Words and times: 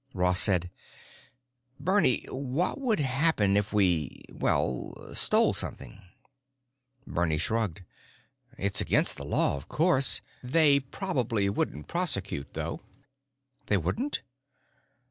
Ross 0.15 0.39
said, 0.39 0.71
"Bernie, 1.79 2.23
what 2.31 2.79
would 2.81 2.99
happen 2.99 3.55
if 3.55 3.71
we, 3.71 4.23
well, 4.31 5.13
stole 5.13 5.53
something?" 5.53 6.01
Bernie 7.05 7.37
shrugged. 7.37 7.83
"It's 8.57 8.81
against 8.81 9.15
the 9.17 9.23
law, 9.25 9.57
of 9.57 9.67
course. 9.69 10.21
They 10.41 10.79
probably 10.79 11.51
wouldn't 11.51 11.87
prosecute, 11.87 12.55
though." 12.55 12.81
"They 13.67 13.77
wouldn't?" 13.77 14.23